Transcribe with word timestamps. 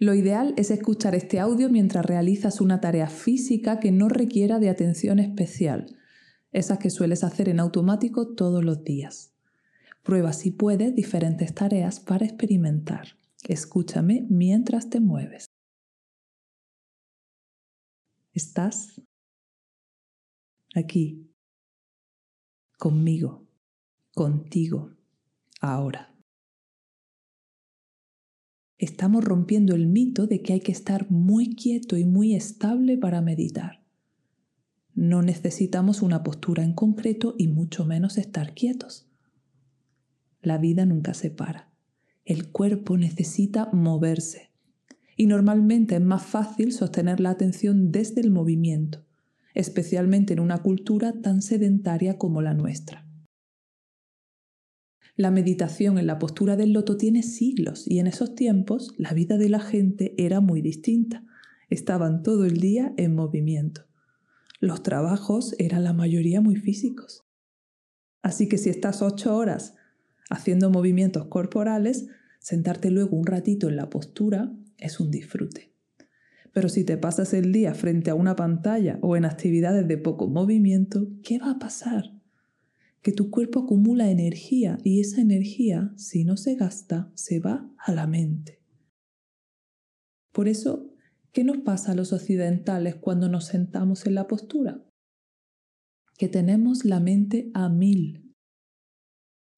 Lo 0.00 0.14
ideal 0.14 0.54
es 0.56 0.70
escuchar 0.70 1.14
este 1.16 1.40
audio 1.40 1.68
mientras 1.68 2.06
realizas 2.06 2.60
una 2.60 2.80
tarea 2.80 3.08
física 3.08 3.80
que 3.80 3.90
no 3.90 4.08
requiera 4.08 4.60
de 4.60 4.68
atención 4.68 5.18
especial, 5.18 5.96
esas 6.52 6.78
que 6.78 6.90
sueles 6.90 7.24
hacer 7.24 7.48
en 7.48 7.58
automático 7.58 8.34
todos 8.34 8.64
los 8.64 8.84
días. 8.84 9.34
Prueba 10.04 10.32
si 10.32 10.52
puedes 10.52 10.94
diferentes 10.94 11.52
tareas 11.52 11.98
para 11.98 12.24
experimentar. 12.24 13.18
Escúchame 13.48 14.24
mientras 14.30 14.88
te 14.88 15.00
mueves. 15.00 15.46
Estás 18.32 19.02
aquí, 20.74 21.28
conmigo, 22.78 23.48
contigo, 24.14 24.92
ahora. 25.60 26.17
Estamos 28.78 29.24
rompiendo 29.24 29.74
el 29.74 29.88
mito 29.88 30.28
de 30.28 30.40
que 30.40 30.52
hay 30.52 30.60
que 30.60 30.70
estar 30.70 31.10
muy 31.10 31.56
quieto 31.56 31.96
y 31.96 32.04
muy 32.04 32.36
estable 32.36 32.96
para 32.96 33.20
meditar. 33.20 33.82
No 34.94 35.20
necesitamos 35.20 36.00
una 36.00 36.22
postura 36.22 36.62
en 36.62 36.74
concreto 36.74 37.34
y 37.36 37.48
mucho 37.48 37.84
menos 37.84 38.18
estar 38.18 38.54
quietos. 38.54 39.10
La 40.42 40.58
vida 40.58 40.86
nunca 40.86 41.12
se 41.14 41.30
para. 41.30 41.72
El 42.24 42.52
cuerpo 42.52 42.96
necesita 42.96 43.68
moverse. 43.72 44.50
Y 45.16 45.26
normalmente 45.26 45.96
es 45.96 46.00
más 46.00 46.22
fácil 46.22 46.72
sostener 46.72 47.18
la 47.18 47.30
atención 47.30 47.90
desde 47.90 48.20
el 48.20 48.30
movimiento, 48.30 49.04
especialmente 49.54 50.34
en 50.34 50.40
una 50.40 50.58
cultura 50.58 51.14
tan 51.20 51.42
sedentaria 51.42 52.16
como 52.16 52.42
la 52.42 52.54
nuestra. 52.54 53.07
La 55.18 55.32
meditación 55.32 55.98
en 55.98 56.06
la 56.06 56.20
postura 56.20 56.54
del 56.54 56.72
loto 56.72 56.96
tiene 56.96 57.24
siglos 57.24 57.88
y 57.88 57.98
en 57.98 58.06
esos 58.06 58.36
tiempos 58.36 58.94
la 58.98 59.12
vida 59.12 59.36
de 59.36 59.48
la 59.48 59.58
gente 59.58 60.14
era 60.16 60.40
muy 60.40 60.62
distinta. 60.62 61.24
Estaban 61.70 62.22
todo 62.22 62.44
el 62.44 62.60
día 62.60 62.94
en 62.96 63.16
movimiento. 63.16 63.84
Los 64.60 64.84
trabajos 64.84 65.56
eran 65.58 65.82
la 65.82 65.92
mayoría 65.92 66.40
muy 66.40 66.54
físicos. 66.54 67.24
Así 68.22 68.48
que 68.48 68.58
si 68.58 68.70
estás 68.70 69.02
ocho 69.02 69.36
horas 69.36 69.74
haciendo 70.30 70.70
movimientos 70.70 71.26
corporales, 71.26 72.06
sentarte 72.38 72.92
luego 72.92 73.16
un 73.16 73.26
ratito 73.26 73.68
en 73.68 73.74
la 73.74 73.90
postura 73.90 74.52
es 74.76 75.00
un 75.00 75.10
disfrute. 75.10 75.72
Pero 76.52 76.68
si 76.68 76.84
te 76.84 76.96
pasas 76.96 77.34
el 77.34 77.50
día 77.50 77.74
frente 77.74 78.10
a 78.10 78.14
una 78.14 78.36
pantalla 78.36 79.00
o 79.02 79.16
en 79.16 79.24
actividades 79.24 79.88
de 79.88 79.98
poco 79.98 80.28
movimiento, 80.28 81.08
¿qué 81.24 81.40
va 81.40 81.50
a 81.50 81.58
pasar? 81.58 82.17
Que 83.08 83.14
tu 83.14 83.30
cuerpo 83.30 83.60
acumula 83.60 84.10
energía 84.10 84.76
y 84.84 85.00
esa 85.00 85.22
energía, 85.22 85.94
si 85.96 86.24
no 86.24 86.36
se 86.36 86.56
gasta, 86.56 87.10
se 87.14 87.40
va 87.40 87.74
a 87.78 87.90
la 87.90 88.06
mente. 88.06 88.62
Por 90.30 90.46
eso, 90.46 90.92
¿qué 91.32 91.42
nos 91.42 91.56
pasa 91.56 91.92
a 91.92 91.94
los 91.94 92.12
occidentales 92.12 92.96
cuando 92.96 93.30
nos 93.30 93.46
sentamos 93.46 94.04
en 94.04 94.14
la 94.14 94.26
postura? 94.26 94.84
Que 96.18 96.28
tenemos 96.28 96.84
la 96.84 97.00
mente 97.00 97.50
a 97.54 97.70
mil. 97.70 98.36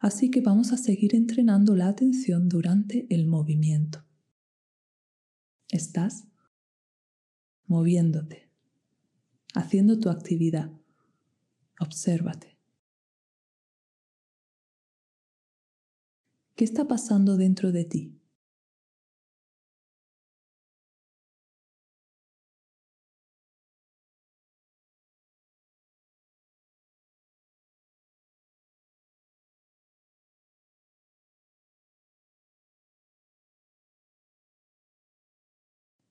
Así 0.00 0.28
que 0.28 0.40
vamos 0.40 0.72
a 0.72 0.76
seguir 0.76 1.14
entrenando 1.14 1.76
la 1.76 1.86
atención 1.86 2.48
durante 2.48 3.06
el 3.14 3.28
movimiento. 3.28 4.04
Estás 5.70 6.26
moviéndote, 7.66 8.50
haciendo 9.54 10.00
tu 10.00 10.10
actividad. 10.10 10.72
Obsérvate. 11.78 12.55
¿Qué 16.56 16.64
está 16.64 16.88
pasando 16.88 17.36
dentro 17.36 17.70
de 17.70 17.84
ti? 17.84 18.18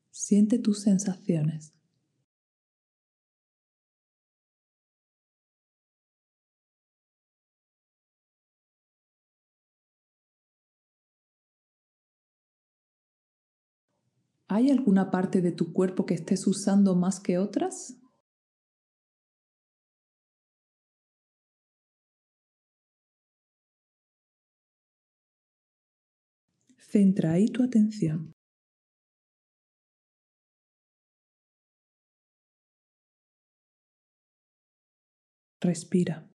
Siente 0.09 0.57
tus 0.57 0.81
sensaciones. 0.81 1.74
¿Hay 14.47 14.69
alguna 14.69 15.09
parte 15.09 15.41
de 15.41 15.51
tu 15.51 15.73
cuerpo 15.73 16.05
que 16.05 16.13
estés 16.13 16.45
usando 16.45 16.95
más 16.95 17.19
que 17.19 17.39
otras? 17.39 17.97
Centra 26.77 27.33
ahí 27.33 27.47
tu 27.47 27.63
atención. 27.63 28.33
Respira. 35.59 36.29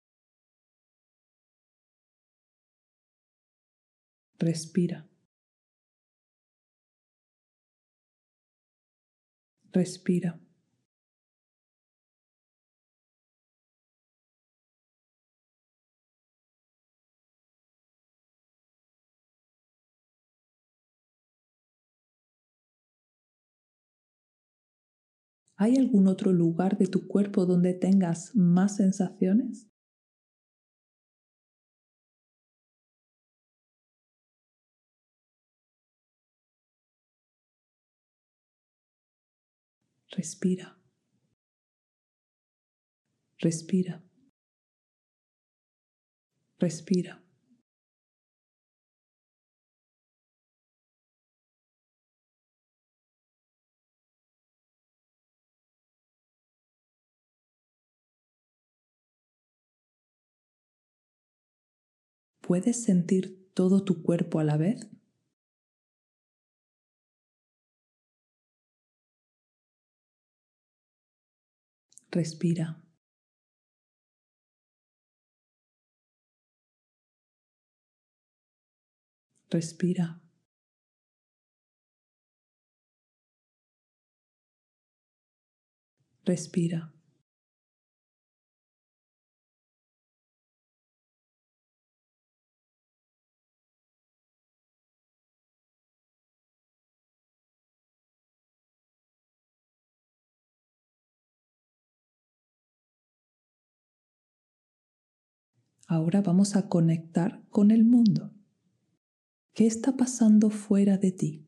Respira. 4.38 5.08
Respira. 9.76 10.38
¿Hay 25.58 25.76
algún 25.76 26.06
otro 26.08 26.32
lugar 26.32 26.78
de 26.78 26.86
tu 26.86 27.06
cuerpo 27.08 27.44
donde 27.44 27.74
tengas 27.74 28.34
más 28.34 28.76
sensaciones? 28.76 29.66
Respira. 40.16 40.76
Respira. 43.38 44.02
Respira. 46.58 47.20
¿Puedes 62.40 62.82
sentir 62.84 63.50
todo 63.54 63.84
tu 63.84 64.02
cuerpo 64.02 64.38
a 64.38 64.44
la 64.44 64.56
vez? 64.56 64.88
Respira. 72.16 72.66
Respira. 79.50 80.18
Respira. 86.24 86.95
Ahora 105.88 106.20
vamos 106.20 106.56
a 106.56 106.68
conectar 106.68 107.44
con 107.48 107.70
el 107.70 107.84
mundo. 107.84 108.32
¿Qué 109.54 109.66
está 109.66 109.96
pasando 109.96 110.50
fuera 110.50 110.98
de 110.98 111.12
ti? 111.12 111.46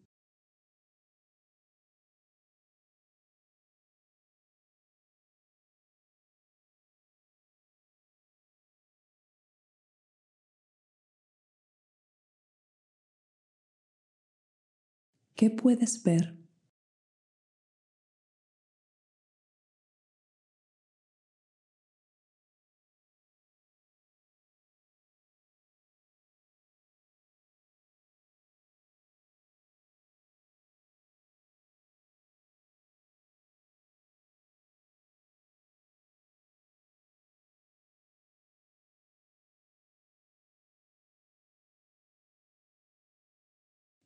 ¿Qué 15.35 15.51
puedes 15.51 16.03
ver? 16.03 16.38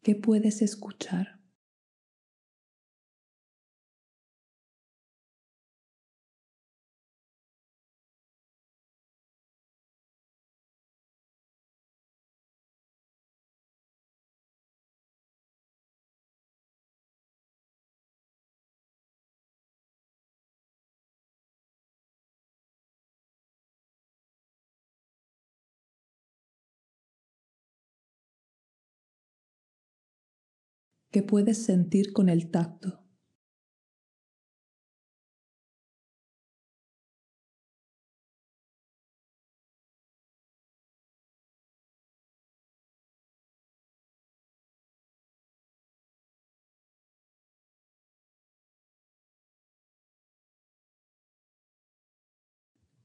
¿Qué 0.02 0.16
puedes 0.16 0.62
escuchar? 0.62 1.41
¿Qué 31.12 31.22
puedes 31.22 31.62
sentir 31.66 32.14
con 32.14 32.30
el 32.30 32.50
tacto? 32.50 33.02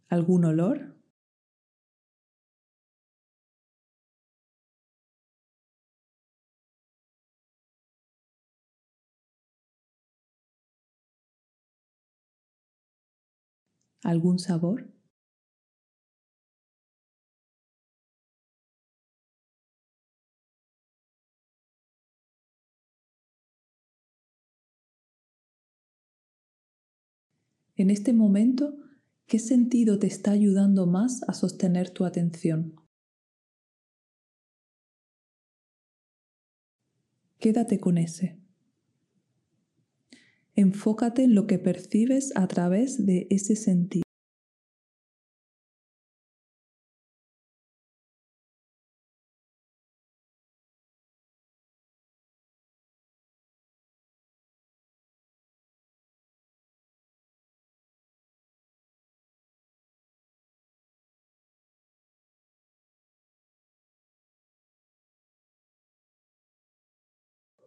¿Algún 0.09 0.43
olor? 0.43 0.96
¿Algún 14.03 14.37
sabor? 14.39 14.93
En 27.75 27.91
este 27.91 28.11
momento, 28.11 28.75
¿qué 29.27 29.37
sentido 29.37 29.99
te 29.99 30.07
está 30.07 30.31
ayudando 30.31 30.87
más 30.87 31.21
a 31.27 31.33
sostener 31.33 31.91
tu 31.91 32.05
atención? 32.05 32.73
Quédate 37.39 37.79
con 37.79 37.97
ese. 37.97 38.46
Enfócate 40.57 41.23
en 41.23 41.35
lo 41.35 41.47
que 41.47 41.57
percibes 41.57 42.33
a 42.35 42.47
través 42.49 43.05
de 43.05 43.27
ese 43.29 43.55
sentido. 43.55 44.03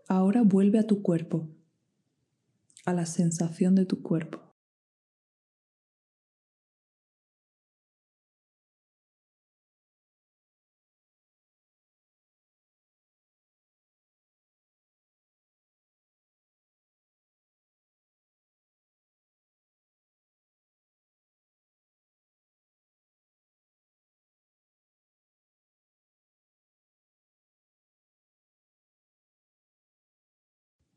Ahora 0.09 0.43
vuelve 0.43 0.79
a 0.79 0.87
tu 0.87 1.01
cuerpo, 1.01 1.49
a 2.87 2.93
la 2.93 3.07
sensación 3.07 3.75
de 3.75 3.87
tu 3.87 4.03
cuerpo. 4.03 4.50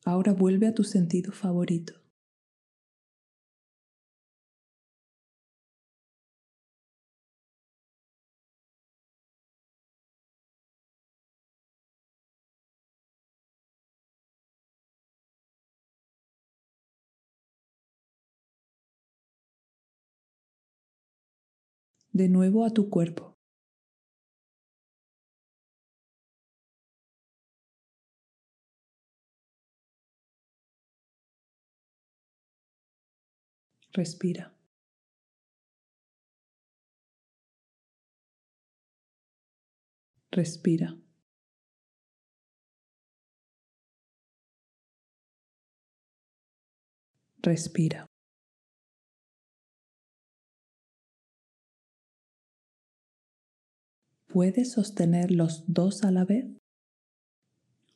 Ahora 0.05 0.33
vuelve 0.33 0.67
a 0.67 0.73
tu 0.73 0.83
sentido 0.83 1.31
favorito. 1.31 1.93
De 22.13 22.29
nuevo 22.29 22.63
a 22.63 22.69
tu 22.69 22.89
cuerpo. 22.89 23.32
Respira. 33.93 34.51
Respira. 40.31 40.97
Respira. 47.43 48.07
¿Puedes 54.27 54.71
sostener 54.71 55.29
los 55.29 55.65
dos 55.67 56.03
a 56.03 56.09
la 56.09 56.25
vez? 56.25 56.47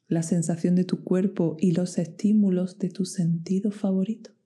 La 0.08 0.22
sensación 0.22 0.76
de 0.76 0.84
tu 0.84 1.04
cuerpo 1.04 1.58
y 1.60 1.72
los 1.72 1.98
estímulos 1.98 2.78
de 2.78 2.90
tu 2.90 3.06
sentido 3.06 3.72
favorito. 3.72 4.37